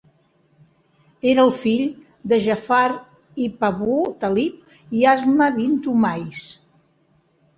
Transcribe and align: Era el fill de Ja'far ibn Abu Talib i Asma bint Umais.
Era 1.31 1.43
el 1.47 1.51
fill 1.63 1.83
de 2.31 2.39
Ja'far 2.45 2.87
ibn 3.47 3.67
Abu 3.69 3.97
Talib 4.23 4.97
i 5.01 5.05
Asma 5.13 5.51
bint 5.59 5.77
Umais. 5.95 6.41